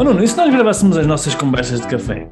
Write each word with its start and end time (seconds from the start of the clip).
Oh 0.00 0.02
Nuno, 0.02 0.24
e 0.24 0.26
se 0.26 0.34
nós 0.34 0.50
gravássemos 0.50 0.96
as 0.96 1.06
nossas 1.06 1.34
conversas 1.34 1.82
de 1.82 1.86
café? 1.86 2.26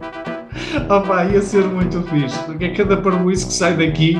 Opa, 0.88 1.26
ia 1.26 1.42
ser 1.42 1.64
muito 1.64 2.02
fixe, 2.04 2.42
porque 2.44 2.64
é 2.64 2.74
cada 2.74 2.96
parboice 2.96 3.46
que 3.46 3.52
sai 3.52 3.76
daqui. 3.76 4.16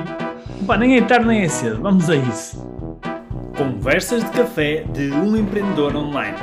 Pá, 0.67 0.77
nem 0.77 0.99
é 0.99 1.01
tarde 1.01 1.27
nem 1.27 1.41
é 1.41 1.49
cedo, 1.49 1.81
vamos 1.81 2.11
a 2.11 2.17
isso. 2.17 2.63
Conversas 3.57 4.23
de 4.23 4.31
café 4.33 4.85
de 4.93 5.11
um 5.13 5.35
empreendedor 5.35 5.97
online. 5.97 6.37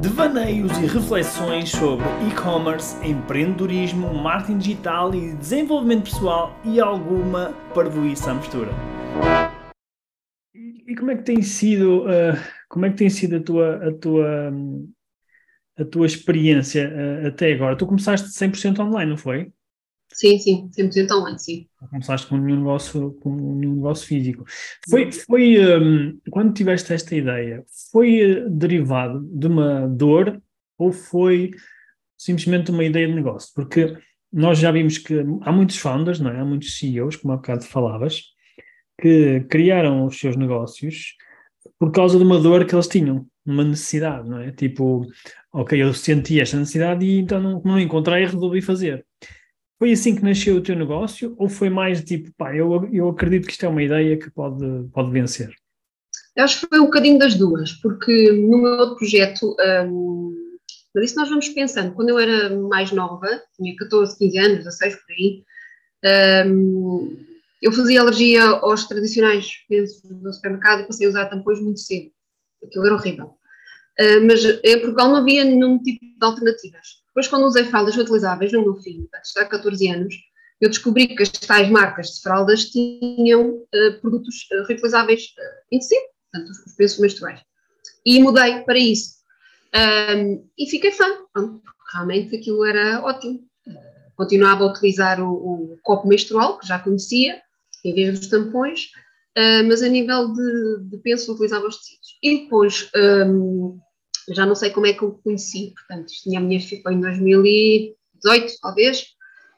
Devaneios 0.00 0.72
e 0.78 0.86
reflexões 0.86 1.68
sobre 1.68 2.06
e-commerce, 2.26 2.96
empreendedorismo, 3.06 4.14
marketing 4.14 4.56
digital 4.56 5.14
e 5.14 5.34
desenvolvimento 5.34 6.04
pessoal 6.04 6.58
e 6.64 6.80
alguma 6.80 7.52
parvoíça 7.74 8.30
à 8.30 8.34
mistura. 8.34 8.70
E, 10.54 10.92
e 10.92 10.96
como 10.96 11.10
é 11.10 11.16
que 11.16 11.24
tem 11.24 11.42
sido, 11.42 12.06
uh, 12.06 12.38
como 12.70 12.86
é 12.86 12.88
que 12.88 12.96
tem 12.96 13.10
sido 13.10 13.36
a 13.36 13.40
tua, 13.40 13.86
a 13.86 13.92
tua, 13.92 14.50
a 15.78 15.84
tua 15.84 16.06
experiência 16.06 16.90
uh, 16.90 17.26
até 17.28 17.52
agora? 17.52 17.76
Tu 17.76 17.86
começaste 17.86 18.28
100% 18.28 18.78
online, 18.80 19.10
não 19.10 19.16
foi? 19.16 19.52
Sim, 20.12 20.38
sim, 20.38 20.70
100% 20.76 21.10
online, 21.12 21.38
sim. 21.38 21.66
Não 21.80 21.88
começaste 21.88 22.26
com 22.26 22.36
nenhum 22.36 22.58
negócio, 22.58 23.12
com 23.20 23.34
nenhum 23.34 23.76
negócio 23.76 24.06
físico. 24.06 24.44
Foi, 24.88 25.12
foi 25.12 25.58
um, 25.78 26.18
quando 26.30 26.54
tiveste 26.54 26.92
esta 26.92 27.14
ideia, 27.14 27.64
foi 27.92 28.40
uh, 28.40 28.50
derivado 28.50 29.20
de 29.32 29.46
uma 29.46 29.86
dor 29.86 30.42
ou 30.78 30.92
foi 30.92 31.50
simplesmente 32.16 32.70
uma 32.70 32.84
ideia 32.84 33.06
de 33.06 33.14
negócio? 33.14 33.52
Porque 33.54 33.96
nós 34.32 34.58
já 34.58 34.70
vimos 34.70 34.98
que 34.98 35.14
há 35.42 35.52
muitos 35.52 35.78
founders, 35.78 36.20
não 36.20 36.30
é? 36.30 36.40
há 36.40 36.44
muitos 36.44 36.78
CEOs, 36.78 37.16
como 37.16 37.34
há 37.34 37.36
bocado 37.36 37.64
falavas, 37.64 38.24
que 39.00 39.40
criaram 39.48 40.04
os 40.04 40.18
seus 40.18 40.36
negócios 40.36 41.14
por 41.78 41.92
causa 41.92 42.18
de 42.18 42.24
uma 42.24 42.40
dor 42.40 42.66
que 42.66 42.74
eles 42.74 42.88
tinham, 42.88 43.26
uma 43.46 43.64
necessidade, 43.64 44.28
não 44.28 44.40
é? 44.40 44.50
Tipo, 44.52 45.06
ok, 45.52 45.82
eu 45.82 45.92
senti 45.94 46.40
esta 46.40 46.56
necessidade 46.56 47.04
e 47.04 47.18
então 47.18 47.40
não, 47.40 47.62
não 47.64 47.80
encontrei 47.80 48.22
e 48.22 48.26
resolvi 48.26 48.60
fazer. 48.60 49.04
Foi 49.78 49.92
assim 49.92 50.14
que 50.14 50.24
nasceu 50.24 50.56
o 50.56 50.60
teu 50.60 50.74
negócio 50.74 51.34
ou 51.38 51.48
foi 51.48 51.70
mais 51.70 52.02
tipo, 52.02 52.32
pá, 52.36 52.54
eu, 52.54 52.88
eu 52.92 53.08
acredito 53.08 53.46
que 53.46 53.52
isto 53.52 53.64
é 53.64 53.68
uma 53.68 53.82
ideia 53.82 54.18
que 54.18 54.30
pode, 54.30 54.64
pode 54.92 55.10
vencer? 55.12 55.50
Eu 56.34 56.44
acho 56.44 56.60
que 56.60 56.66
foi 56.68 56.80
um 56.80 56.86
bocadinho 56.86 57.18
das 57.18 57.34
duas, 57.34 57.72
porque 57.74 58.32
no 58.32 58.58
meu 58.58 58.72
outro 58.72 58.96
projeto, 58.96 59.56
um, 59.86 60.34
mas 60.94 61.06
isso 61.06 61.16
nós 61.16 61.28
vamos 61.28 61.48
pensando, 61.48 61.94
quando 61.94 62.10
eu 62.10 62.18
era 62.18 62.56
mais 62.56 62.92
nova, 62.92 63.28
tinha 63.56 63.74
14, 63.76 64.18
15 64.18 64.38
anos, 64.38 64.58
16 64.58 64.96
por 64.96 65.12
aí, 65.12 65.44
um, 66.46 67.16
eu 67.60 67.72
fazia 67.72 68.00
alergia 68.00 68.42
aos 68.44 68.86
tradicionais 68.86 69.48
pensos 69.68 70.00
do 70.02 70.32
supermercado 70.32 70.82
e 70.82 70.86
passei 70.86 71.06
a 71.06 71.10
usar 71.10 71.26
tampões 71.26 71.60
muito 71.60 71.80
cedo. 71.80 72.10
Aquilo 72.64 72.86
era 72.86 72.94
horrível. 72.94 73.37
Uh, 74.00 74.24
mas 74.26 74.44
em 74.44 74.78
Portugal 74.80 75.08
não 75.08 75.16
havia 75.16 75.44
nenhum 75.44 75.82
tipo 75.82 76.04
de 76.04 76.24
alternativas. 76.24 76.86
Depois, 77.08 77.26
quando 77.26 77.46
usei 77.46 77.64
fraldas 77.64 77.96
reutilizáveis 77.96 78.52
no 78.52 78.62
meu 78.62 78.76
filho, 78.76 79.08
está 79.20 79.42
há 79.42 79.44
14 79.44 79.88
anos, 79.88 80.14
eu 80.60 80.68
descobri 80.68 81.08
que 81.08 81.22
as 81.22 81.30
tais 81.30 81.68
marcas 81.68 82.14
de 82.14 82.22
fraldas 82.22 82.66
tinham 82.66 83.56
uh, 83.56 84.00
produtos 84.00 84.46
uh, 84.52 84.66
reutilizáveis 84.66 85.22
em 85.72 85.80
si, 85.80 85.96
portanto, 86.30 86.50
os 86.66 86.72
pensos 86.74 86.98
menstruais. 87.00 87.40
E 88.06 88.22
mudei 88.22 88.60
para 88.60 88.78
isso. 88.78 89.18
Um, 89.74 90.48
e 90.56 90.70
fiquei 90.70 90.92
fã, 90.92 91.06
realmente 91.92 92.36
aquilo 92.36 92.64
era 92.64 93.02
ótimo. 93.04 93.40
continuava 94.16 94.64
a 94.64 94.68
utilizar 94.68 95.20
o, 95.20 95.32
o 95.32 95.78
copo 95.82 96.06
menstrual, 96.06 96.58
que 96.58 96.66
já 96.66 96.78
conhecia, 96.78 97.40
em 97.84 97.94
vez 97.94 98.18
dos 98.18 98.28
tampões, 98.28 98.90
mas 99.66 99.82
a 99.82 99.88
nível 99.88 100.32
de, 100.32 100.98
de 100.98 101.14
utilizava 101.30 101.66
os 101.66 101.76
tecidos. 101.76 102.18
E 102.22 102.42
depois, 102.42 102.90
um, 102.96 103.78
já 104.34 104.46
não 104.46 104.54
sei 104.54 104.70
como 104.70 104.86
é 104.86 104.92
que 104.92 105.02
eu 105.02 105.20
conheci, 105.22 105.72
portanto, 105.74 106.12
a 106.36 106.40
minha 106.40 106.60
filha 106.60 106.82
em 106.90 107.00
2018, 107.00 108.54
talvez, 108.60 109.06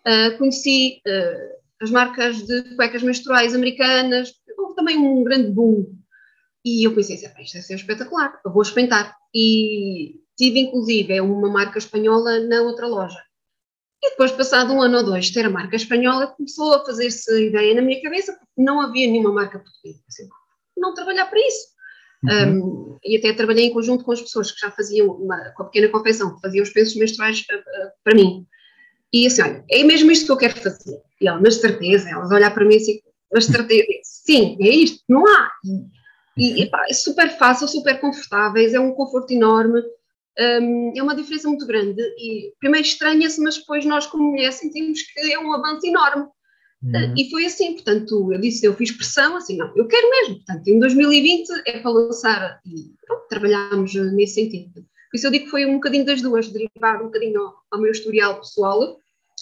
uh, 0.06 0.38
conheci 0.38 1.00
uh, 1.06 1.60
as 1.82 1.90
marcas 1.90 2.46
de 2.46 2.74
cuecas 2.76 3.02
menstruais 3.02 3.54
americanas, 3.54 4.32
houve 4.58 4.74
também 4.74 4.98
um 4.98 5.24
grande 5.24 5.50
boom, 5.50 5.86
e 6.64 6.86
eu 6.86 6.94
pensei, 6.94 7.16
assim, 7.16 7.26
isto 7.42 7.54
deve 7.54 7.66
ser 7.66 7.74
espetacular, 7.74 8.38
eu 8.44 8.52
vou 8.52 8.62
experimentar. 8.62 9.16
E 9.34 10.20
tive, 10.36 10.60
inclusive, 10.60 11.12
é 11.14 11.22
uma 11.22 11.48
marca 11.48 11.78
espanhola 11.78 12.40
na 12.40 12.60
outra 12.62 12.86
loja. 12.86 13.18
E 14.02 14.10
depois, 14.10 14.32
passado 14.32 14.72
um 14.72 14.82
ano 14.82 14.98
ou 14.98 15.04
dois, 15.04 15.30
ter 15.30 15.44
a 15.44 15.50
marca 15.50 15.76
espanhola, 15.76 16.28
começou 16.28 16.74
a 16.74 16.84
fazer-se 16.84 17.46
ideia 17.46 17.74
na 17.74 17.82
minha 17.82 18.02
cabeça, 18.02 18.32
porque 18.32 18.62
não 18.62 18.80
havia 18.80 19.06
nenhuma 19.06 19.32
marca 19.32 19.58
portuguesa. 19.58 20.02
Assim, 20.08 20.28
não 20.76 20.94
trabalhar 20.94 21.26
para 21.26 21.38
isso. 21.38 21.68
Uhum. 22.22 22.96
Um, 22.96 22.98
e 23.04 23.16
até 23.16 23.32
trabalhei 23.32 23.66
em 23.66 23.72
conjunto 23.72 24.04
com 24.04 24.12
as 24.12 24.20
pessoas 24.20 24.50
que 24.52 24.60
já 24.60 24.70
faziam, 24.70 25.10
uma, 25.10 25.36
com 25.50 25.62
a 25.62 25.66
pequena 25.66 25.88
confecção, 25.88 26.34
que 26.34 26.40
faziam 26.40 26.62
os 26.62 26.70
pensos 26.70 26.96
menstruais 26.96 27.40
uh, 27.50 27.56
uh, 27.56 27.90
para 28.04 28.14
mim. 28.14 28.46
E 29.12 29.26
assim, 29.26 29.42
olha, 29.42 29.64
é 29.70 29.82
mesmo 29.82 30.10
isto 30.10 30.26
que 30.26 30.32
eu 30.32 30.36
quero 30.36 30.56
fazer. 30.56 31.00
E 31.20 31.26
ela, 31.26 31.40
mas 31.40 31.56
certeza, 31.56 32.10
elas 32.10 32.30
olhar 32.30 32.52
para 32.52 32.64
mim 32.64 32.76
assim, 32.76 33.00
mas 33.32 33.46
certeza, 33.46 33.84
sim, 34.02 34.56
é 34.60 34.68
isto, 34.68 35.02
não 35.08 35.26
há. 35.26 35.50
E, 36.36 36.60
e 36.60 36.62
epá, 36.64 36.84
é 36.88 36.92
super 36.92 37.30
fácil, 37.36 37.66
super 37.66 38.00
confortáveis, 38.00 38.74
é 38.74 38.80
um 38.80 38.92
conforto 38.92 39.32
enorme 39.32 39.82
um, 40.38 40.92
é 40.96 41.02
uma 41.02 41.14
diferença 41.14 41.48
muito 41.48 41.66
grande 41.66 42.00
e 42.18 42.52
primeiro 42.58 42.86
estranha-se, 42.86 43.40
mas 43.42 43.58
depois 43.58 43.84
nós 43.84 44.06
como 44.06 44.30
mulher 44.30 44.52
sentimos 44.52 45.02
que 45.02 45.32
é 45.32 45.38
um 45.38 45.52
avanço 45.52 45.86
enorme. 45.86 46.26
Uhum. 46.82 47.12
Uh, 47.12 47.14
e 47.16 47.30
foi 47.30 47.44
assim, 47.44 47.74
portanto, 47.74 48.32
eu 48.32 48.40
disse, 48.40 48.64
eu 48.64 48.74
fiz 48.74 48.90
pressão, 48.90 49.36
assim, 49.36 49.56
não, 49.56 49.70
eu 49.76 49.86
quero 49.86 50.08
mesmo, 50.10 50.36
portanto, 50.36 50.66
em 50.68 50.78
2020 50.78 51.48
é 51.66 51.78
para 51.78 51.90
lançar 51.90 52.60
e 52.64 52.94
pronto, 53.06 53.28
trabalhámos 53.28 53.94
nesse 53.94 54.34
sentido. 54.34 54.72
Por 55.10 55.16
isso 55.16 55.26
eu 55.26 55.30
digo 55.30 55.44
que 55.44 55.50
foi 55.50 55.66
um 55.66 55.74
bocadinho 55.74 56.06
das 56.06 56.22
duas, 56.22 56.48
derivado 56.48 57.02
um 57.02 57.06
bocadinho 57.06 57.40
ao, 57.40 57.54
ao 57.72 57.80
meu 57.80 57.90
historial 57.90 58.38
pessoal 58.40 58.98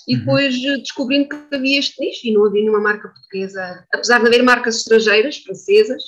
e 0.09 0.15
uhum. 0.15 0.21
depois 0.21 0.54
eh, 0.65 0.78
descobrindo 0.78 1.28
que 1.28 1.54
havia 1.54 1.78
este 1.78 2.00
nicho 2.00 2.26
e 2.26 2.32
não 2.32 2.47
havia 2.47 2.62
nenhuma 2.62 2.81
marca 2.81 3.09
portuguesa, 3.09 3.87
apesar 3.93 4.20
de 4.20 4.26
haver 4.26 4.43
marcas 4.43 4.78
estrangeiras, 4.78 5.37
francesas, 5.38 6.03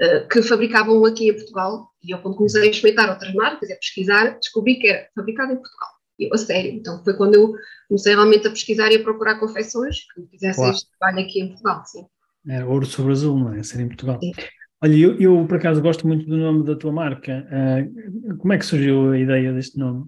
uh, 0.00 0.26
que 0.28 0.42
fabricavam 0.42 1.04
aqui 1.04 1.28
em 1.28 1.34
Portugal, 1.34 1.88
e 2.02 2.12
eu 2.12 2.18
quando 2.20 2.36
comecei 2.36 2.62
a 2.62 2.70
experimentar 2.70 3.10
outras 3.10 3.34
marcas, 3.34 3.70
a 3.70 3.76
pesquisar, 3.76 4.38
descobri 4.38 4.76
que 4.76 4.88
era 4.88 5.08
fabricado 5.14 5.52
em 5.52 5.56
Portugal. 5.56 5.97
Eu, 6.18 6.30
a 6.32 6.38
sério, 6.38 6.72
então 6.72 7.02
foi 7.04 7.14
quando 7.14 7.34
eu 7.36 7.52
comecei 7.88 8.14
realmente 8.14 8.46
a 8.46 8.50
pesquisar 8.50 8.90
e 8.90 8.96
a 8.96 9.02
procurar 9.02 9.38
confecções 9.38 9.98
que 10.12 10.26
fizessem 10.30 10.64
claro. 10.64 10.74
este 10.74 10.88
trabalho 10.98 11.24
aqui 11.24 11.40
em 11.40 11.48
Portugal, 11.48 11.82
sim. 11.86 12.06
Era 12.48 12.66
ouro 12.66 12.86
sobre 12.86 13.12
azul, 13.12 13.38
não 13.38 13.54
é? 13.54 13.62
Ser 13.62 13.80
em 13.80 13.88
Portugal. 13.88 14.18
Sim. 14.20 14.32
Olha, 14.80 14.96
eu, 14.96 15.20
eu, 15.20 15.46
por 15.46 15.58
acaso 15.58 15.82
gosto 15.82 16.06
muito 16.06 16.24
do 16.26 16.36
nome 16.36 16.64
da 16.64 16.76
tua 16.76 16.92
marca. 16.92 17.46
Uh, 17.50 18.36
como 18.38 18.52
é 18.52 18.58
que 18.58 18.66
surgiu 18.66 19.12
a 19.12 19.18
ideia 19.18 19.52
deste 19.52 19.76
nome? 19.76 20.06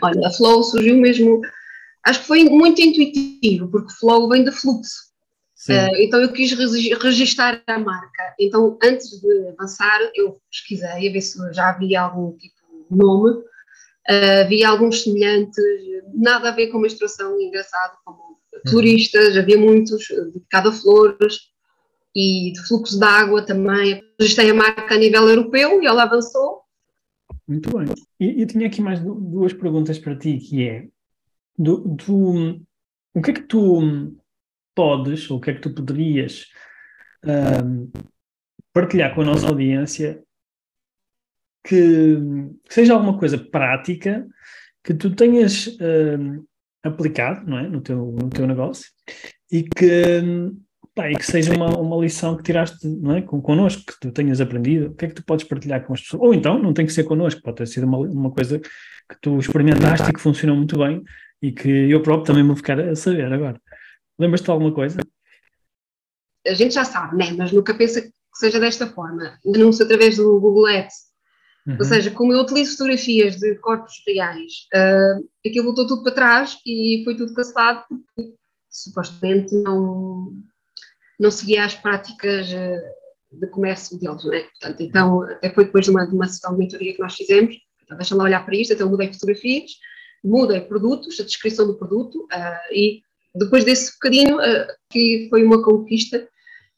Olha, 0.00 0.26
a 0.26 0.30
Flow 0.30 0.62
surgiu 0.62 0.96
mesmo, 0.96 1.40
acho 2.04 2.20
que 2.20 2.26
foi 2.26 2.44
muito 2.44 2.80
intuitivo, 2.80 3.68
porque 3.68 3.92
Flow 3.94 4.28
vem 4.28 4.44
de 4.44 4.52
fluxo. 4.52 5.12
Uh, 5.68 5.94
então 6.00 6.20
eu 6.20 6.32
quis 6.32 6.52
registar 6.52 7.62
a 7.66 7.78
marca. 7.78 8.34
Então 8.38 8.78
antes 8.82 9.08
de 9.20 9.48
avançar 9.48 10.00
eu 10.14 10.40
pesquisei 10.50 11.08
a 11.08 11.12
ver 11.12 11.20
se 11.20 11.38
já 11.52 11.70
havia 11.70 12.02
algum 12.02 12.36
tipo 12.36 12.56
de 12.90 12.96
nome, 12.96 13.42
havia 14.08 14.68
alguns 14.68 15.02
semelhantes, 15.02 15.62
nada 16.14 16.48
a 16.48 16.52
ver 16.52 16.68
com 16.68 16.78
menstruação, 16.78 17.40
engraçado, 17.40 17.96
como 18.04 18.18
uhum. 18.18 18.70
floristas, 18.70 19.36
havia 19.36 19.58
muitos 19.58 20.06
dedicado 20.32 20.70
a 20.70 20.72
flores 20.72 21.52
e 22.14 22.52
de 22.52 22.66
fluxo 22.66 22.98
de 22.98 23.04
água 23.04 23.44
também. 23.44 24.02
Registrei 24.18 24.50
a 24.50 24.54
marca 24.54 24.94
a 24.94 24.98
nível 24.98 25.28
europeu 25.28 25.82
e 25.82 25.86
ela 25.86 26.04
avançou. 26.04 26.62
Muito 27.46 27.76
bem. 27.76 27.86
E 28.20 28.42
eu 28.42 28.46
tinha 28.46 28.66
aqui 28.66 28.80
mais 28.80 29.00
duas 29.00 29.52
perguntas 29.52 29.98
para 29.98 30.16
ti, 30.16 30.38
que 30.38 30.68
é 30.68 30.86
do, 31.58 31.78
do 31.78 32.60
o 33.14 33.22
que 33.22 33.30
é 33.30 33.34
que 33.34 33.42
tu 33.42 34.14
podes, 34.74 35.30
ou 35.30 35.38
o 35.38 35.40
que 35.40 35.50
é 35.50 35.54
que 35.54 35.60
tu 35.60 35.74
poderias 35.74 36.46
um, 37.24 37.90
partilhar 38.72 39.14
com 39.14 39.22
a 39.22 39.26
nossa 39.26 39.46
audiência 39.48 40.22
que, 41.64 42.16
que, 42.64 42.74
seja 42.74 42.94
alguma 42.94 43.18
coisa 43.18 43.38
prática 43.38 44.26
que 44.82 44.94
tu 44.94 45.14
tenhas 45.14 45.68
um, 45.80 46.44
aplicado 46.82 47.48
não 47.48 47.58
é? 47.58 47.68
no, 47.68 47.80
teu, 47.80 48.16
no 48.20 48.28
teu 48.28 48.46
negócio 48.46 48.90
e 49.50 49.62
que, 49.62 50.22
pá, 50.94 51.10
e 51.10 51.14
que 51.14 51.24
seja 51.24 51.54
uma, 51.54 51.78
uma 51.78 51.96
lição 51.96 52.36
que 52.36 52.42
tiraste 52.42 52.86
não 52.88 53.16
é? 53.16 53.22
com, 53.22 53.40
connosco, 53.40 53.84
que 53.86 54.00
tu 54.00 54.10
tenhas 54.10 54.40
aprendido, 54.40 54.88
o 54.88 54.94
que 54.94 55.04
é 55.04 55.08
que 55.08 55.14
tu 55.14 55.24
podes 55.24 55.46
partilhar 55.46 55.84
com 55.84 55.92
as 55.92 56.00
pessoas? 56.00 56.22
Ou 56.22 56.34
então, 56.34 56.58
não 56.58 56.72
tem 56.74 56.86
que 56.86 56.92
ser 56.92 57.04
connosco, 57.04 57.42
pode 57.42 57.58
ter 57.58 57.66
sido 57.66 57.86
uma, 57.86 57.98
uma 57.98 58.30
coisa 58.30 58.58
que 58.58 59.20
tu 59.20 59.38
experimentaste 59.38 60.10
e 60.10 60.12
que 60.12 60.20
funcionou 60.20 60.56
muito 60.56 60.78
bem 60.78 61.02
e 61.40 61.52
que 61.52 61.68
eu 61.68 62.02
próprio 62.02 62.26
também 62.26 62.46
vou 62.46 62.56
ficar 62.56 62.80
a 62.80 62.96
saber 62.96 63.32
agora. 63.32 63.60
Lembras-te 64.18 64.44
de 64.44 64.50
alguma 64.50 64.72
coisa? 64.72 65.00
A 66.46 66.54
gente 66.54 66.74
já 66.74 66.84
sabe, 66.84 67.16
né? 67.16 67.34
mas 67.36 67.52
nunca 67.52 67.74
pensa 67.74 68.00
que 68.00 68.10
seja 68.34 68.58
desta 68.58 68.86
forma. 68.86 69.38
Anúncio 69.54 69.84
através 69.84 70.16
do 70.16 70.40
Google 70.40 70.66
Ads. 70.66 71.11
Uhum. 71.66 71.76
Ou 71.78 71.84
seja, 71.84 72.10
como 72.10 72.32
eu 72.32 72.40
utilizo 72.40 72.72
fotografias 72.72 73.36
de 73.36 73.54
corpos 73.56 74.02
reais, 74.06 74.66
uh, 74.74 75.28
aquilo 75.46 75.66
voltou 75.66 75.86
tudo 75.86 76.02
para 76.02 76.12
trás 76.12 76.58
e 76.66 77.02
foi 77.04 77.16
tudo 77.16 77.34
cancelado 77.34 77.84
porque 77.88 78.34
supostamente 78.68 79.54
não, 79.54 80.32
não 81.20 81.30
seguia 81.30 81.64
as 81.64 81.74
práticas 81.74 82.48
uh, 82.48 83.38
de 83.38 83.46
comércio 83.46 83.98
deles, 83.98 84.24
não 84.24 84.32
é? 84.32 84.40
Portanto, 84.40 84.80
então, 84.80 85.22
até 85.22 85.50
foi 85.50 85.64
depois 85.64 85.84
de 85.84 85.90
uma, 85.90 86.06
de 86.06 86.14
uma 86.14 86.28
sessão 86.28 86.52
de 86.52 86.58
mentoria 86.58 86.94
que 86.94 87.00
nós 87.00 87.14
fizemos, 87.14 87.56
deixa-me 87.96 88.22
olhar 88.22 88.44
para 88.44 88.56
isto, 88.56 88.72
então 88.72 88.90
mudei 88.90 89.12
fotografias, 89.12 89.70
mudei 90.24 90.60
produtos, 90.62 91.18
a 91.20 91.24
descrição 91.24 91.66
do 91.66 91.78
produto, 91.78 92.24
uh, 92.24 92.74
e 92.74 93.02
depois 93.34 93.64
desse 93.64 93.92
bocadinho, 93.92 94.36
uh, 94.36 94.66
que 94.90 95.28
foi 95.30 95.44
uma 95.44 95.62
conquista 95.62 96.28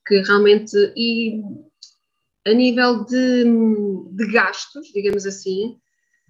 que 0.07 0.21
realmente, 0.21 0.77
e 0.95 1.41
a 2.47 2.53
nível 2.53 3.05
de, 3.05 3.45
de 4.13 4.33
gastos, 4.33 4.89
digamos 4.93 5.27
assim, 5.27 5.79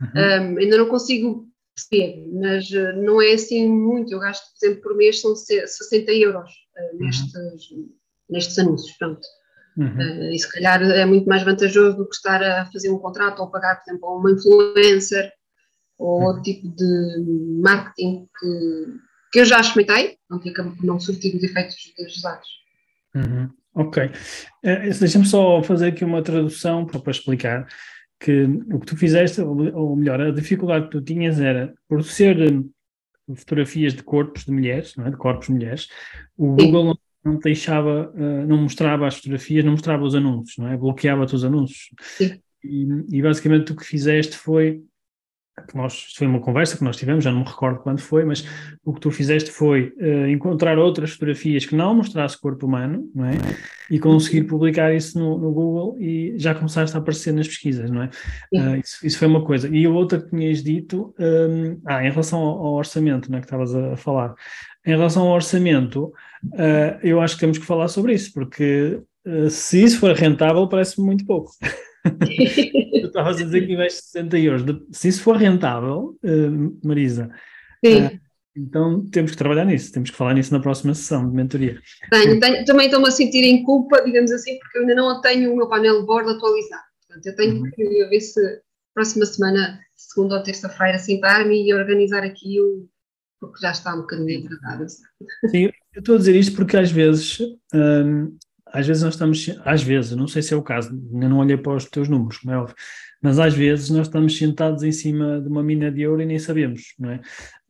uhum. 0.00 0.54
um, 0.54 0.58
ainda 0.58 0.78
não 0.78 0.88
consigo 0.88 1.48
perceber, 1.74 2.24
mas 2.32 2.70
não 3.02 3.20
é 3.20 3.32
assim 3.32 3.68
muito, 3.68 4.12
eu 4.12 4.20
gasto, 4.20 4.44
por 4.52 4.66
exemplo, 4.66 4.82
por 4.82 4.96
mês 4.96 5.20
são 5.20 5.34
60 5.34 6.12
euros 6.12 6.50
uh, 6.50 6.98
nestes, 6.98 7.34
uhum. 7.70 7.88
nestes 8.30 8.58
anúncios, 8.58 8.96
pronto. 8.96 9.26
Uhum. 9.76 9.86
Uh, 9.86 10.30
e 10.32 10.38
se 10.38 10.50
calhar 10.52 10.80
é 10.82 11.04
muito 11.04 11.26
mais 11.26 11.42
vantajoso 11.42 11.96
do 11.96 12.08
que 12.08 12.14
estar 12.14 12.40
a 12.42 12.66
fazer 12.66 12.90
um 12.90 12.98
contrato 12.98 13.40
ou 13.40 13.50
pagar, 13.50 13.82
por 13.82 13.90
exemplo, 13.90 14.08
a 14.08 14.16
uma 14.18 14.30
influencer 14.30 15.32
ou 15.98 16.20
uhum. 16.20 16.26
outro 16.26 16.42
tipo 16.42 16.68
de 16.68 17.60
marketing 17.60 18.28
que, 18.38 18.86
que 19.32 19.40
eu 19.40 19.44
já 19.44 19.60
experimentei, 19.60 20.16
não 20.30 20.40
fica 20.40 20.62
não 20.82 21.00
surtir 21.00 21.34
os 21.34 21.42
efeitos 21.42 21.76
desejados. 21.98 22.48
Uhum. 23.16 23.50
Ok. 23.74 24.04
Uh, 24.04 24.98
Deixa-me 24.98 25.26
só 25.26 25.62
fazer 25.62 25.88
aqui 25.88 26.04
uma 26.04 26.22
tradução 26.22 26.86
para, 26.86 27.00
para 27.00 27.10
explicar 27.10 27.66
que 28.20 28.44
o 28.72 28.78
que 28.78 28.86
tu 28.86 28.96
fizeste, 28.96 29.40
ou 29.40 29.96
melhor, 29.96 30.20
a 30.20 30.30
dificuldade 30.30 30.86
que 30.86 30.92
tu 30.92 31.02
tinhas 31.02 31.40
era 31.40 31.74
por 31.88 32.02
ser 32.02 32.64
fotografias 33.36 33.94
de 33.94 34.02
corpos 34.02 34.44
de 34.44 34.52
mulheres, 34.52 34.94
não 34.96 35.06
é? 35.06 35.10
de 35.10 35.16
corpos 35.16 35.46
de 35.48 35.52
mulheres, 35.52 35.88
o 36.36 36.54
Google 36.54 36.98
não 37.24 37.38
deixava, 37.38 38.12
uh, 38.14 38.46
não 38.46 38.58
mostrava 38.58 39.06
as 39.06 39.16
fotografias, 39.16 39.64
não 39.64 39.72
mostrava 39.72 40.04
os 40.04 40.14
anúncios, 40.14 40.58
não 40.58 40.68
é? 40.68 40.76
Bloqueava-te 40.76 41.34
os 41.34 41.44
anúncios. 41.44 41.90
Sim. 42.00 42.38
E, 42.62 42.86
e, 43.10 43.22
basicamente 43.22 43.72
o 43.72 43.76
que 43.76 43.84
fizeste 43.84 44.36
foi 44.36 44.82
que 45.62 45.76
nós, 45.76 46.12
foi 46.16 46.26
uma 46.26 46.40
conversa 46.40 46.76
que 46.76 46.82
nós 46.82 46.96
tivemos, 46.96 47.22
já 47.22 47.30
não 47.30 47.40
me 47.40 47.46
recordo 47.46 47.78
quando 47.78 48.00
foi, 48.00 48.24
mas 48.24 48.44
o 48.84 48.92
que 48.92 49.00
tu 49.00 49.10
fizeste 49.10 49.50
foi 49.50 49.92
uh, 50.00 50.26
encontrar 50.26 50.78
outras 50.78 51.10
fotografias 51.12 51.64
que 51.64 51.76
não 51.76 51.94
mostrasse 51.94 52.40
corpo 52.40 52.66
humano, 52.66 53.08
não 53.14 53.26
é? 53.26 53.34
E 53.88 53.98
conseguir 54.00 54.44
publicar 54.44 54.92
isso 54.92 55.18
no, 55.18 55.38
no 55.38 55.52
Google 55.52 55.96
e 56.00 56.34
já 56.38 56.54
começaste 56.54 56.96
a 56.96 57.00
aparecer 57.00 57.32
nas 57.32 57.46
pesquisas, 57.46 57.88
não 57.88 58.02
é? 58.02 58.10
Uh, 58.52 58.76
isso, 58.76 59.06
isso, 59.06 59.18
foi 59.18 59.28
uma 59.28 59.44
coisa. 59.44 59.68
E 59.68 59.86
a 59.86 59.90
outra 59.90 60.20
que 60.20 60.30
tinhas 60.30 60.62
dito, 60.62 61.14
um, 61.18 61.80
ah, 61.86 62.04
em 62.04 62.10
relação 62.10 62.40
ao, 62.40 62.66
ao 62.66 62.72
orçamento, 62.74 63.30
não 63.30 63.38
é, 63.38 63.40
que 63.40 63.46
estavas 63.46 63.74
a, 63.74 63.92
a 63.92 63.96
falar. 63.96 64.34
Em 64.84 64.90
relação 64.90 65.22
ao 65.28 65.34
orçamento, 65.34 66.12
uh, 66.46 66.98
eu 67.02 67.20
acho 67.20 67.34
que 67.34 67.40
temos 67.40 67.58
que 67.58 67.64
falar 67.64 67.88
sobre 67.88 68.12
isso, 68.14 68.32
porque 68.32 69.00
se 69.48 69.82
isso 69.82 70.00
for 70.00 70.14
rentável, 70.14 70.68
parece-me 70.68 71.06
muito 71.06 71.24
pouco. 71.24 71.50
tu 73.00 73.06
estavas 73.06 73.40
a 73.40 73.44
dizer 73.44 73.66
que 73.66 73.72
investes 73.72 74.10
60 74.10 74.38
euros. 74.38 74.62
Se 74.92 75.08
isso 75.08 75.22
for 75.22 75.36
rentável, 75.36 76.18
uh, 76.24 76.86
Marisa, 76.86 77.30
uh, 77.84 78.20
então 78.56 79.04
temos 79.10 79.32
que 79.32 79.36
trabalhar 79.36 79.64
nisso, 79.64 79.92
temos 79.92 80.10
que 80.10 80.16
falar 80.16 80.34
nisso 80.34 80.52
na 80.52 80.60
próxima 80.60 80.94
sessão 80.94 81.28
de 81.28 81.34
mentoria. 81.34 81.80
Tenho, 82.10 82.38
tenho 82.38 82.64
também 82.64 82.86
estou-me 82.86 83.08
a 83.08 83.10
sentir 83.10 83.42
em 83.42 83.64
culpa, 83.64 84.02
digamos 84.04 84.30
assim, 84.30 84.58
porque 84.58 84.78
eu 84.78 84.82
ainda 84.82 84.94
não 84.94 85.20
tenho 85.20 85.52
o 85.52 85.56
meu 85.56 85.68
painel 85.68 86.00
de 86.00 86.06
bordo 86.06 86.30
atualizado. 86.30 86.84
Portanto, 87.06 87.26
eu 87.26 87.36
tenho 87.36 87.56
uhum. 87.62 87.70
que 87.70 88.06
ver 88.06 88.20
se 88.20 88.40
próxima 88.94 89.26
semana, 89.26 89.80
segunda 89.96 90.36
ou 90.36 90.42
terça-feira, 90.42 90.98
sentar-me 90.98 91.66
e 91.66 91.74
organizar 91.74 92.22
aqui 92.22 92.60
o. 92.60 92.88
porque 93.40 93.60
já 93.60 93.72
está 93.72 93.94
um 93.94 94.02
bocadinho 94.02 94.46
atrasado. 94.46 94.86
Sim, 95.50 95.64
eu 95.92 95.98
estou 95.98 96.14
a 96.14 96.18
dizer 96.18 96.36
isto 96.36 96.54
porque 96.54 96.76
às 96.76 96.92
vezes 96.92 97.40
hum, 97.74 98.36
às 98.74 98.88
vezes 98.88 99.04
nós 99.04 99.14
estamos, 99.14 99.56
às 99.64 99.82
vezes, 99.84 100.16
não 100.16 100.26
sei 100.26 100.42
se 100.42 100.52
é 100.52 100.56
o 100.56 100.62
caso, 100.62 100.90
ainda 100.90 101.28
não 101.28 101.38
olhei 101.38 101.56
para 101.56 101.76
os 101.76 101.84
teus 101.84 102.08
números, 102.08 102.38
como 102.38 102.52
é 102.52 102.58
óbvio, 102.58 102.74
mas 103.22 103.38
às 103.38 103.54
vezes 103.54 103.88
nós 103.90 104.08
estamos 104.08 104.36
sentados 104.36 104.82
em 104.82 104.90
cima 104.90 105.40
de 105.40 105.48
uma 105.48 105.62
mina 105.62 105.92
de 105.92 106.04
ouro 106.04 106.20
e 106.20 106.26
nem 106.26 106.40
sabemos, 106.40 106.92
não 106.98 107.10
é? 107.10 107.20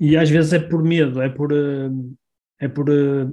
E 0.00 0.16
às 0.16 0.30
vezes 0.30 0.54
é 0.54 0.58
por 0.58 0.82
medo, 0.82 1.20
é 1.20 1.28
por, 1.28 1.52
eh, 1.52 1.90
é 2.58 2.68
por, 2.68 2.88
eh, 2.88 3.28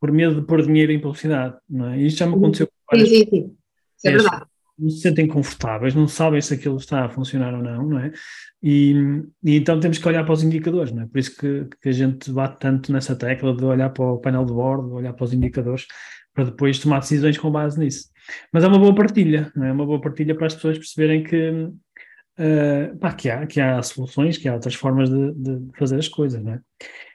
por 0.00 0.10
medo 0.10 0.40
de 0.40 0.46
pôr 0.46 0.62
dinheiro 0.62 0.90
em 0.90 1.00
publicidade, 1.00 1.54
não 1.68 1.90
é? 1.90 2.00
E 2.00 2.06
isto 2.06 2.16
já 2.16 2.26
me 2.26 2.34
aconteceu 2.34 2.66
com 2.86 2.96
Sim, 2.96 3.04
sim, 3.04 3.26
sim. 3.28 3.56
Isso 3.98 4.08
é 4.08 4.10
verdade. 4.12 4.46
Não 4.82 4.90
se 4.90 5.00
sentem 5.00 5.28
confortáveis, 5.28 5.94
não 5.94 6.08
sabem 6.08 6.40
se 6.40 6.54
aquilo 6.54 6.76
está 6.76 7.04
a 7.04 7.08
funcionar 7.08 7.54
ou 7.54 7.62
não, 7.62 7.88
não 7.88 7.98
é? 8.00 8.12
E, 8.60 8.92
e, 9.44 9.56
então 9.56 9.78
temos 9.78 9.98
que 9.98 10.08
olhar 10.08 10.24
para 10.24 10.32
os 10.32 10.42
indicadores, 10.42 10.90
não 10.92 11.04
é? 11.04 11.06
Por 11.06 11.18
isso 11.18 11.36
que, 11.36 11.68
que 11.80 11.88
a 11.88 11.92
gente 11.92 12.32
bate 12.32 12.58
tanto 12.58 12.92
nessa 12.92 13.14
tecla 13.14 13.56
de 13.56 13.64
olhar 13.64 13.90
para 13.90 14.04
o 14.04 14.18
painel 14.18 14.44
de 14.44 14.52
bordo, 14.52 14.92
olhar 14.92 15.12
para 15.12 15.24
os 15.24 15.32
indicadores, 15.32 15.86
para 16.34 16.44
depois 16.44 16.80
tomar 16.80 16.98
decisões 16.98 17.38
com 17.38 17.50
base 17.50 17.78
nisso. 17.78 18.08
Mas 18.52 18.64
é 18.64 18.66
uma 18.66 18.78
boa 18.78 18.94
partilha, 18.94 19.52
é? 19.56 19.72
uma 19.72 19.86
boa 19.86 20.00
partilha 20.00 20.34
para 20.34 20.46
as 20.46 20.54
pessoas 20.54 20.78
perceberem 20.78 21.22
que, 21.22 21.50
uh, 21.50 22.98
pá, 22.98 23.12
que, 23.12 23.30
há, 23.30 23.46
que 23.46 23.60
há 23.60 23.80
soluções, 23.82 24.36
que 24.36 24.48
há 24.48 24.54
outras 24.54 24.74
formas 24.74 25.08
de, 25.08 25.32
de 25.34 25.78
fazer 25.78 25.96
as 25.96 26.08
coisas, 26.08 26.42
não 26.42 26.54
é? 26.54 26.60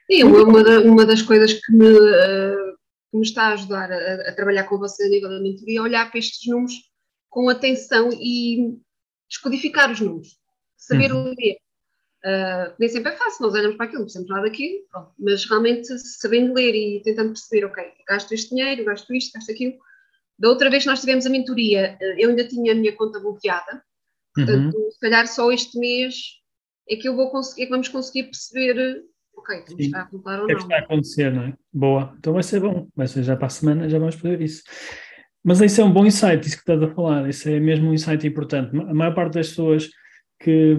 Sim, 0.09 0.23
uma, 0.23 0.63
da, 0.63 0.79
uma 0.81 1.05
das 1.05 1.21
coisas 1.21 1.53
que 1.53 1.73
me, 1.73 1.85
uh, 1.85 2.77
que 3.11 3.17
me 3.17 3.23
está 3.23 3.47
a 3.47 3.53
ajudar 3.53 3.91
a, 3.91 4.29
a, 4.29 4.33
trabalhar 4.33 4.63
com 4.63 4.77
você 4.77 5.03
a 5.03 5.09
nível 5.09 5.29
da 5.29 5.41
mentoria 5.41 5.79
é 5.79 5.81
olhar 5.81 6.09
para 6.09 6.19
estes 6.19 6.47
números 6.49 6.73
com 7.37 7.49
atenção 7.49 8.09
e 8.11 8.79
descodificar 9.29 9.91
os 9.91 10.01
números, 10.01 10.39
saber 10.75 11.13
uhum. 11.13 11.35
ler. 11.37 11.57
Uh, 12.25 12.73
nem 12.79 12.89
sempre 12.89 13.13
é 13.13 13.15
fácil, 13.15 13.45
nós 13.45 13.53
olhamos 13.53 13.77
para 13.77 13.85
aquilo, 13.85 13.99
não 13.99 14.05
precisamos 14.05 14.31
nada 14.31 14.49
daquilo, 14.49 14.79
pronto. 14.89 15.13
mas 15.19 15.45
realmente 15.45 15.99
sabendo 15.99 16.55
ler 16.55 16.73
e 16.73 16.99
tentando 17.03 17.33
perceber, 17.33 17.65
ok, 17.65 17.83
gasto 18.07 18.31
este 18.31 18.55
dinheiro, 18.55 18.83
gasto 18.85 19.13
isto, 19.13 19.33
gasto 19.33 19.51
aquilo. 19.51 19.75
Da 20.39 20.49
outra 20.49 20.67
vez 20.71 20.81
que 20.81 20.89
nós 20.89 20.99
tivemos 20.99 21.27
a 21.27 21.29
mentoria, 21.29 21.95
uh, 22.01 22.19
eu 22.19 22.31
ainda 22.31 22.47
tinha 22.47 22.71
a 22.71 22.75
minha 22.75 22.95
conta 22.95 23.19
bloqueada, 23.19 23.83
portanto, 24.33 24.75
uhum. 24.75 24.89
se 24.89 24.99
calhar 24.99 25.27
só 25.27 25.51
este 25.51 25.77
mês 25.77 26.15
é 26.89 26.95
que 26.95 27.07
eu 27.07 27.15
vou 27.15 27.29
conseguir, 27.29 27.61
é 27.61 27.65
que 27.65 27.71
vamos 27.71 27.87
conseguir 27.87 28.23
perceber, 28.23 29.03
ok, 29.35 29.61
como 29.61 29.79
está 29.79 30.01
a 30.01 30.05
contar 30.07 30.41
ou 30.41 30.47
não. 30.47 30.49
É 30.49 30.55
que 30.55 30.63
está 30.63 30.75
a 30.75 30.79
acontecer, 30.79 31.31
não 31.31 31.43
é? 31.43 31.53
Boa, 31.71 32.15
então 32.17 32.33
vai 32.33 32.41
ser 32.41 32.61
bom, 32.61 32.87
vai 32.95 33.05
ser 33.05 33.21
já 33.21 33.37
para 33.37 33.45
a 33.45 33.51
semana, 33.51 33.87
já 33.87 33.99
vamos 33.99 34.15
fazer 34.15 34.41
isso. 34.41 34.63
Mas 35.47 35.61
isso 35.61 35.79
é 35.79 35.83
um 35.85 35.93
bom 35.93 36.05
insight, 36.05 36.45
isso 36.45 36.57
que 36.57 36.69
estás 36.69 36.83
a 36.83 36.93
falar, 36.93 37.29
isso 37.29 37.47
é 37.47 37.57
mesmo 37.57 37.89
um 37.89 37.93
insight 37.93 38.27
importante. 38.27 38.77
A 38.77 38.93
maior 38.93 39.15
parte 39.15 39.35
das 39.35 39.47
pessoas 39.47 39.89
que 40.37 40.75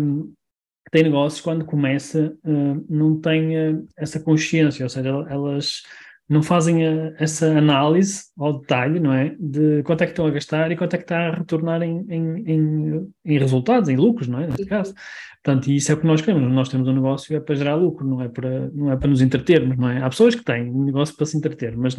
que 0.89 0.93
tem 0.93 1.03
negócios, 1.03 1.43
quando 1.43 1.67
começa, 1.67 2.35
uh, 2.45 2.87
não 2.89 3.21
tem 3.21 3.75
uh, 3.75 3.87
essa 3.97 4.19
consciência, 4.19 4.85
ou 4.85 4.89
seja, 4.89 5.11
elas 5.29 5.83
não 6.27 6.43
fazem 6.43 6.87
a, 6.87 7.15
essa 7.19 7.47
análise 7.59 8.25
ao 8.39 8.59
detalhe, 8.61 8.99
não 8.99 9.13
é? 9.13 9.37
De 9.39 9.83
quanto 9.83 10.03
é 10.03 10.07
que 10.07 10.13
estão 10.13 10.27
a 10.27 10.31
gastar 10.31 10.71
e 10.71 10.77
quanto 10.77 10.95
é 10.95 10.97
que 10.99 11.05
está 11.05 11.29
a 11.29 11.37
retornar 11.37 11.83
em, 11.83 12.07
em, 12.09 12.43
em, 12.47 13.13
em 13.25 13.39
resultados, 13.39 13.91
em 13.91 13.97
lucros, 13.97 14.29
não 14.29 14.41
é? 14.41 14.47
Neste 14.47 14.65
caso. 14.65 14.95
Portanto, 15.43 15.71
isso 15.71 15.93
é 15.93 15.95
o 15.95 15.99
que 16.01 16.07
nós 16.07 16.23
queremos. 16.23 16.51
Nós 16.51 16.69
temos 16.71 16.89
um 16.89 16.95
negócio 16.95 17.37
é 17.37 17.41
para 17.41 17.55
gerar 17.55 17.75
lucro, 17.75 18.07
não 18.07 18.23
é 18.23 18.29
para, 18.29 18.71
não 18.71 18.91
é 18.91 18.97
para 18.97 19.09
nos 19.09 19.21
entretermos, 19.21 19.77
não 19.77 19.91
é? 19.91 20.03
Há 20.03 20.09
pessoas 20.09 20.35
que 20.35 20.45
têm 20.45 20.71
um 20.71 20.85
negócio 20.85 21.15
para 21.17 21.27
se 21.27 21.37
entreter, 21.37 21.77
mas 21.77 21.97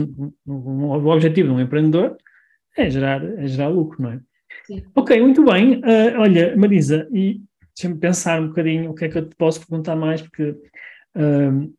o 0.48 1.08
objetivo 1.08 1.50
de 1.50 1.53
um 1.55 1.60
empreendedor 1.60 2.15
é 2.77 2.89
gerar, 2.89 3.23
é 3.23 3.47
gerar 3.47 3.67
lucro, 3.69 4.01
não 4.01 4.11
é? 4.11 4.21
Sim. 4.65 4.83
Ok, 4.95 5.19
muito 5.21 5.43
bem. 5.43 5.77
Uh, 5.77 6.19
olha, 6.19 6.55
Marisa, 6.55 7.07
e 7.11 7.41
deixa-me 7.75 7.99
pensar 7.99 8.41
um 8.41 8.49
bocadinho 8.49 8.91
o 8.91 8.95
que 8.95 9.05
é 9.05 9.09
que 9.09 9.17
eu 9.17 9.27
te 9.27 9.35
posso 9.35 9.59
perguntar 9.65 9.95
mais, 9.95 10.21
porque 10.21 10.55
um, 11.15 11.73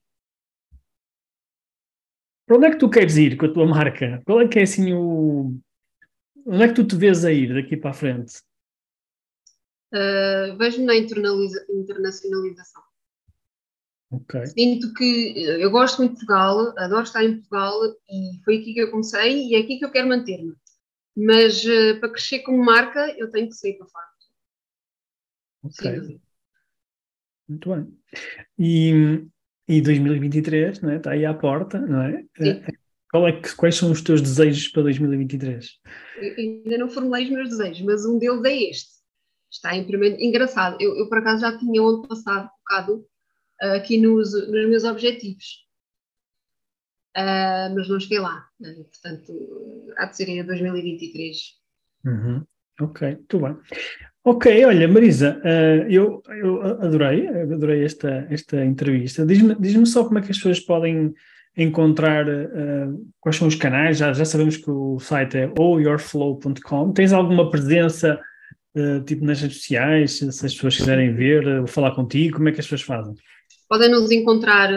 para 2.47 2.57
onde 2.57 2.67
é 2.67 2.71
que 2.71 2.79
tu 2.79 2.91
queres 2.91 3.17
ir 3.17 3.37
com 3.37 3.47
a 3.47 3.53
tua 3.53 3.65
marca? 3.65 4.21
Qual 4.27 4.41
é 4.41 4.49
que 4.49 4.59
é 4.59 4.63
assim 4.63 4.93
o. 4.93 5.57
Onde 6.45 6.65
é 6.65 6.69
que 6.69 6.75
tu 6.75 6.85
te 6.85 6.97
vês 6.97 7.25
a 7.25 7.31
ir 7.31 7.55
daqui 7.55 7.77
para 7.77 7.91
a 7.91 7.95
frente? 7.95 8.43
Uh, 9.95 10.57
Vejo-me 10.59 10.87
na 10.87 10.97
internacionalização. 10.97 12.83
Okay. 14.11 14.47
Sinto 14.47 14.93
que 14.95 15.35
eu 15.61 15.71
gosto 15.71 15.99
muito 15.99 16.19
de 16.19 16.27
Portugal, 16.27 16.75
adoro 16.77 17.05
estar 17.05 17.23
em 17.23 17.35
Portugal 17.37 17.73
e 18.11 18.43
foi 18.45 18.59
aqui 18.59 18.75
que 18.75 18.81
eu 18.81 18.91
comecei 18.91 19.47
e 19.47 19.55
é 19.55 19.61
aqui 19.61 19.79
que 19.79 19.85
eu 19.85 19.91
quero 19.93 20.09
manter-me. 20.09 20.53
Mas 21.17 21.65
uh, 21.65 21.99
para 22.01 22.11
crescer 22.11 22.41
como 22.41 22.65
marca, 22.65 23.15
eu 23.19 23.31
tenho 23.31 23.49
que 23.49 23.55
sair 23.55 23.77
para 23.77 23.87
fora. 23.87 24.07
Ok. 25.63 26.01
Sim. 26.01 26.21
Muito 27.49 27.75
bem. 27.75 27.99
E, 28.59 29.27
e 29.69 29.81
2023, 29.81 30.81
não 30.81 30.91
é? 30.91 30.97
Está 30.97 31.11
aí 31.13 31.27
à 31.27 31.35
porta, 31.35 31.79
não 31.81 32.03
é? 32.03 32.25
Sim. 32.41 32.63
Qual 33.11 33.27
é 33.27 33.33
que, 33.33 33.55
quais 33.57 33.75
são 33.75 33.91
os 33.91 34.01
teus 34.01 34.23
desejos 34.23 34.69
para 34.69 34.85
2023? 34.85 35.69
Eu 36.17 36.35
ainda 36.39 36.79
não 36.79 36.89
formulei 36.89 37.25
os 37.25 37.31
meus 37.31 37.49
desejos, 37.49 37.83
mas 37.83 38.07
um 38.07 38.19
deles 38.19 38.45
é 38.45 38.71
este. 38.71 39.01
Está 39.51 39.75
em 39.75 39.85
primeiro. 39.85 40.17
Engraçado, 40.21 40.77
eu, 40.81 40.97
eu 40.97 41.09
por 41.09 41.19
acaso 41.19 41.41
já 41.41 41.59
tinha 41.59 41.83
ano 41.83 42.07
passado 42.07 42.49
focado 42.59 43.05
uh, 43.63 43.75
aqui 43.75 43.99
nos, 44.01 44.33
nos 44.33 44.69
meus 44.69 44.85
objetivos. 44.85 45.69
Uh, 47.17 47.75
mas 47.75 47.89
não 47.89 47.99
cheguei 47.99 48.21
lá. 48.21 48.47
Uh, 48.61 48.85
portanto, 48.85 49.33
há 49.97 50.07
de 50.07 50.17
ser 50.17 50.29
em 50.29 50.45
2023. 50.45 51.37
Uhum. 52.05 52.45
Ok, 52.81 53.09
muito 53.09 53.39
bem. 53.39 53.57
Ok, 54.23 54.65
olha, 54.65 54.87
Marisa, 54.87 55.41
uh, 55.45 55.91
eu, 55.91 56.23
eu 56.29 56.63
adorei, 56.63 57.27
adorei 57.27 57.85
esta, 57.85 58.27
esta 58.31 58.65
entrevista. 58.65 59.25
Diz-me 59.25 59.55
diz 59.59 59.91
só 59.91 60.05
como 60.05 60.19
é 60.19 60.23
que 60.23 60.31
as 60.31 60.37
pessoas 60.37 60.61
podem 60.61 61.15
encontrar 61.57 62.29
uh, 62.29 63.13
quais 63.19 63.37
são 63.37 63.49
os 63.49 63.55
canais, 63.55 63.99
já, 63.99 64.13
já 64.13 64.25
sabemos 64.25 64.57
que 64.57 64.71
o 64.71 64.99
site 65.01 65.37
é 65.37 65.45
allyourflow.com. 65.59 66.93
Tens 66.93 67.13
alguma 67.13 67.51
presença 67.51 68.21
uh, 68.77 69.01
tipo 69.05 69.25
nas 69.25 69.41
redes 69.41 69.59
sociais, 69.59 70.19
se 70.19 70.27
as 70.27 70.55
pessoas 70.55 70.77
quiserem 70.77 71.15
ver 71.15 71.47
ou 71.47 71.67
falar 71.67 71.93
contigo, 71.93 72.37
como 72.37 72.49
é 72.49 72.53
que 72.53 72.61
as 72.61 72.67
pessoas 72.67 72.83
fazem? 72.83 73.15
Podem 73.69 73.91
nos 73.91 74.11
encontrar 74.11 74.71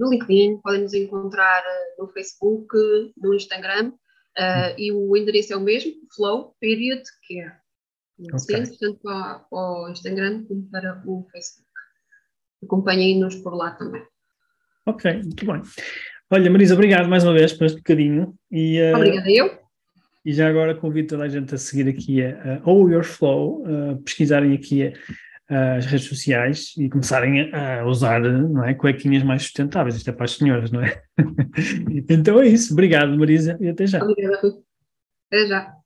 no 0.00 0.10
LinkedIn, 0.10 0.58
podem 0.62 0.82
nos 0.82 0.94
encontrar 0.94 1.62
no 1.96 2.08
Facebook, 2.08 2.74
no 3.16 3.34
Instagram, 3.34 3.92
Uh, 4.38 4.72
e 4.78 4.92
o 4.92 5.16
endereço 5.16 5.52
é 5.52 5.56
o 5.56 5.60
mesmo, 5.60 5.92
flow, 6.14 6.54
period, 6.60 7.02
que 7.26 7.40
é 7.40 7.52
okay. 8.32 8.62
tanto 8.78 8.98
para, 9.02 9.40
para, 9.40 9.58
o 9.58 9.88
Instagram 9.90 10.44
como 10.44 10.62
para 10.70 11.02
o 11.04 11.26
Facebook. 11.32 11.68
Acompanhem-nos 12.62 13.36
por 13.36 13.54
lá 13.54 13.72
também. 13.72 14.02
Ok, 14.86 15.12
muito 15.12 15.44
bem. 15.44 15.62
Olha, 16.30 16.50
Marisa, 16.50 16.74
obrigado 16.74 17.08
mais 17.08 17.24
uma 17.24 17.32
vez 17.32 17.52
por 17.52 17.66
este 17.66 17.78
bocadinho. 17.78 18.34
E, 18.50 18.80
uh, 18.80 18.96
Obrigada 18.96 19.30
eu. 19.30 19.58
E 20.24 20.32
já 20.32 20.48
agora 20.48 20.74
convido 20.76 21.08
toda 21.08 21.24
a 21.24 21.28
gente 21.28 21.54
a 21.54 21.58
seguir 21.58 21.88
aqui 21.88 22.22
a, 22.22 22.54
a 22.54 22.62
All 22.64 22.88
Your 22.88 23.04
Flow, 23.04 23.64
a 23.66 23.96
pesquisarem 24.02 24.54
aqui 24.54 24.86
a, 24.86 24.92
as 25.50 25.86
redes 25.86 26.06
sociais 26.06 26.74
e 26.78 26.88
começarem 26.88 27.52
a, 27.52 27.84
usar 27.84 28.20
não 28.20 28.64
é, 28.64 28.72
cuequinhas 28.72 29.22
mais 29.24 29.42
sustentáveis. 29.42 29.96
Isto 29.96 30.10
é 30.10 30.12
para 30.12 30.24
as 30.24 30.32
senhoras, 30.32 30.70
não 30.70 30.80
é? 30.80 31.02
então 32.08 32.40
é 32.40 32.46
isso. 32.46 32.72
Obrigado, 32.72 33.16
Marisa, 33.18 33.58
e 33.60 33.68
até 33.68 33.86
já. 33.86 34.02
Obrigada. 34.02 34.52
Até 35.26 35.46
já. 35.46 35.79